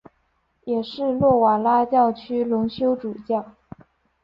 [0.63, 3.51] 也是诺瓦拉教区荣休主教。